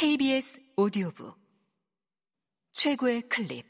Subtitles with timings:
[0.00, 1.36] KBS 오디오북.
[2.70, 3.66] 최고의 클립.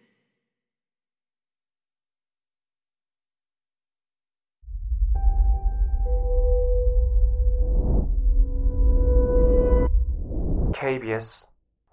[10.74, 11.46] KBS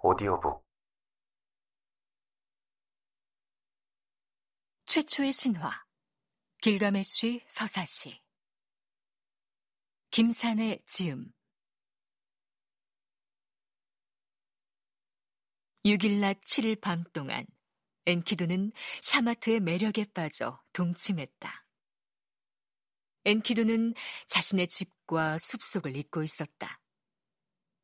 [0.04, 0.66] 오디오북.
[4.84, 5.72] 최초의 신화
[6.62, 8.22] 길가메쉬 서사시.
[10.12, 11.32] 김산의 지음
[15.86, 17.46] 6일 낮 7일 밤 동안
[18.08, 18.72] 엔키두는
[19.02, 21.68] 샤마트의 매력에 빠져 동침했다.
[23.26, 23.94] 엔키두는
[24.26, 26.82] 자신의 집과 숲속을 잊고 있었다.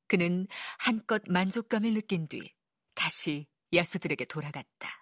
[0.07, 0.47] 그는
[0.79, 2.55] 한껏 만족감을 느낀 뒤
[2.95, 5.00] 다시 야수들에게 돌아갔다.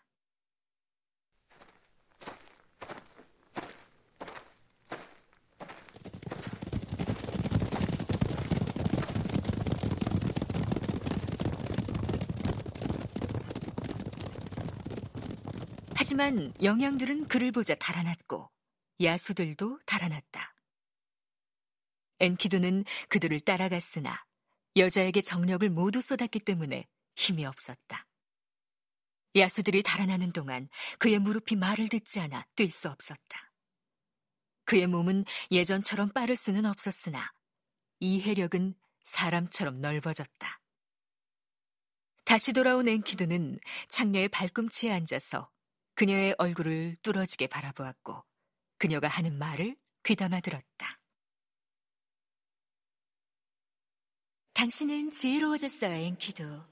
[16.10, 18.50] 하지만 영양들은 그를 보자 달아났고
[19.00, 20.56] 야수들도 달아났다.
[22.20, 24.26] 엔키두는 그들을 따라갔으나
[24.76, 28.08] 여자에게 정력을 모두 쏟았기 때문에 힘이 없었다.
[29.36, 33.54] 야수들이 달아나는 동안 그의 무릎이 말을 듣지 않아 뛸 수 없었다.
[34.66, 37.32] 그의 몸은 예전처럼 빠를 수는 없었으나
[38.00, 40.60] 이 해력은 사람처럼 넓어졌다.
[42.26, 45.52] 다시 돌아온 엔키두는 창녀의 발꿈치에 앉아서
[46.00, 48.24] 그녀의 얼굴을 뚫어지게 바라보았고
[48.78, 50.98] 그녀가 하는 말을 귀담아 들었다.
[54.54, 56.64] 당신은 지혜로워졌어요, 앵키도.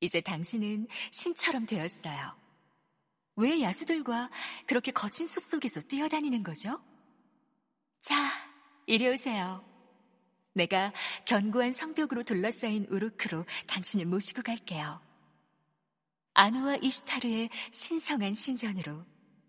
[0.00, 2.36] 이제 당신은 신처럼 되었어요.
[3.36, 4.30] 왜 야수들과
[4.66, 6.84] 그렇게 거친 숲 속에서 뛰어다니는 거죠?
[8.02, 8.14] 자,
[8.84, 9.64] 이리 오세요.
[10.52, 10.92] 내가
[11.24, 15.13] 견고한 성벽으로 둘러싸인 우르크로 당신을 모시고 갈게요.
[16.34, 19.06] 아누와 이시타르의 신성한 신전으로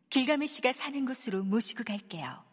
[0.09, 2.45] 길가메시가 사는 곳으로 모시고 갈게요.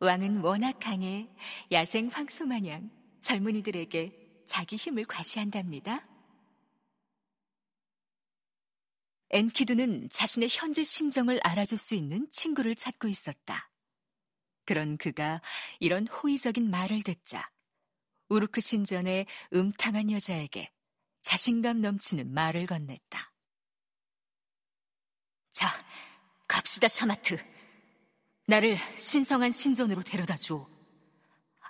[0.00, 1.28] 왕은 워낙 강해
[1.72, 6.06] 야생 황소 마냥 젊은이들에게 자기 힘을 과시한답니다.
[9.30, 13.70] 엔키두는 자신의 현재 심정을 알아줄 수 있는 친구를 찾고 있었다.
[14.64, 15.42] 그런 그가
[15.80, 17.50] 이런 호의적인 말을 듣자
[18.28, 20.73] 우르크 신전의 음탕한 여자에게
[21.24, 23.30] 자신감 넘치는 말을 건넸다.
[25.50, 25.68] 자,
[26.46, 27.38] 갑시다, 샤마트.
[28.46, 30.68] 나를 신성한 신전으로 데려다 줘.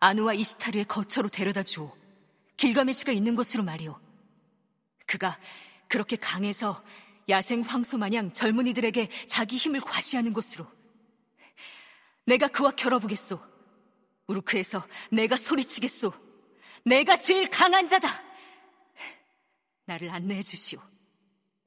[0.00, 1.96] 아누와 이스타르의 거처로 데려다 줘.
[2.56, 3.98] 길가메시가 있는 곳으로 말이오.
[5.06, 5.38] 그가
[5.88, 6.84] 그렇게 강해서
[7.28, 10.66] 야생 황소 마냥 젊은이들에게 자기 힘을 과시하는 곳으로.
[12.26, 13.40] 내가 그와 결어보겠소.
[14.26, 16.12] 우르크에서 내가 소리치겠소.
[16.84, 18.33] 내가 제일 강한 자다.
[19.86, 20.80] 나를 안내해 주시오.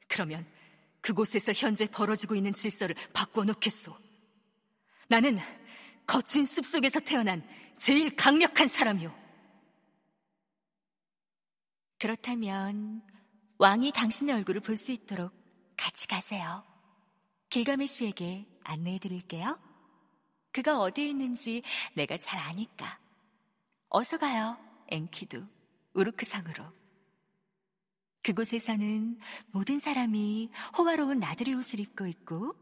[0.07, 0.45] 그러면
[1.01, 3.95] 그곳에서 현재 벌어지고 있는 질서를 바꿔 놓겠소.
[5.07, 5.39] 나는
[6.05, 7.47] 거친 숲 속에서 태어난
[7.77, 9.13] 제일 강력한 사람이오.
[11.99, 13.01] 그렇다면
[13.57, 15.33] 왕이 당신의 얼굴을 볼 수 있도록
[15.75, 16.63] 같이 가세요.
[17.49, 19.59] 길가메시에게 안내해 드릴게요.
[20.51, 21.63] 그가 어디에 있는지
[21.93, 22.99] 내가 잘 아니까.
[23.89, 24.57] 어서 가요,
[24.89, 25.43] 앵키도.
[25.93, 26.65] 우르크상으로.
[28.27, 29.17] 그곳에서는
[29.51, 32.55] 모든 사람이 호화로운 나들이 옷을 입고 있고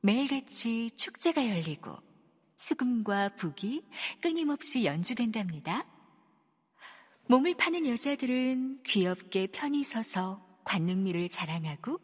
[0.00, 1.94] 매일같이 축제가 열리고
[2.56, 3.84] 수금과 북이
[4.22, 5.84] 끊임없이 연주된답니다.
[7.26, 12.00] 몸을 파는 여자들은 귀엽게 편히 서서 관능미를 자랑하고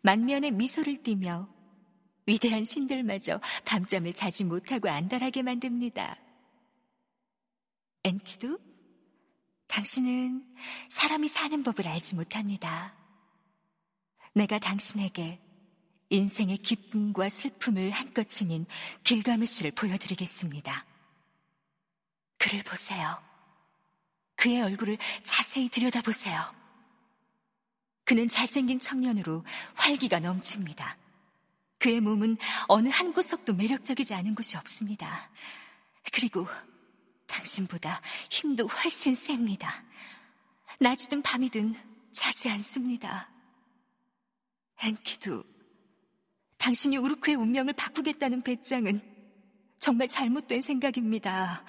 [0.00, 1.46] 만면에 미소를 띠며
[2.24, 6.16] 위대한 신들마저 밤잠을 자지 못하고 안달하게 만듭니다.
[8.04, 8.69] 엔키도
[9.70, 10.44] 당신은
[10.88, 12.92] 사람이 사는 법을 알지 못합니다.
[14.34, 15.40] 내가 당신에게
[16.08, 18.66] 인생의 기쁨과 슬픔을 한껏 지닌
[19.04, 20.84] 길가메시를 보여드리겠습니다.
[22.38, 23.22] 그를 보세요.
[24.34, 26.40] 그의 얼굴을 자세히 들여다보세요.
[28.04, 29.44] 그는 잘생긴 청년으로
[29.74, 30.96] 활기가 넘칩니다.
[31.78, 35.30] 그의 몸은 어느 한 구석도 매력적이지 않은 곳이 없습니다.
[36.12, 36.48] 그리고
[37.30, 38.00] 당신보다
[38.30, 39.84] 힘도 훨씬 셉니다.
[40.80, 41.74] 낮이든 밤이든
[42.12, 43.30] 자지 않습니다.
[44.82, 45.44] 앤키도
[46.58, 49.00] 당신이 우르크의 운명을 바꾸겠다는 배짱은
[49.78, 51.64] 정말 잘못된 생각입니다.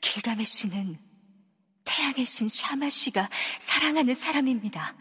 [0.00, 0.98] 길가메시는
[1.84, 3.28] 태양의 신 샤마시가
[3.58, 4.96] 사랑하는 사람입니다.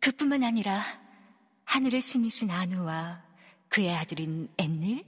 [0.00, 0.80] 그뿐만 아니라
[1.64, 3.22] 하늘의 신이신 아누와
[3.68, 5.04] 그의 아들인 앤닐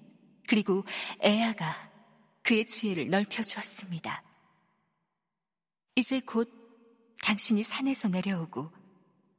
[0.47, 0.85] 그리고
[1.21, 1.92] 에아가
[2.43, 4.23] 그의 지혜를 넓혀 주었습니다.
[5.95, 6.51] 이제 곧
[7.23, 8.71] 당신이 산에서 내려오고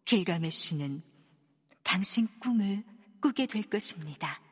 [0.05, 1.01] 길가메쉬는
[1.83, 2.83] 당신 꿈을
[3.21, 4.42] 꾸게 될 것입니다.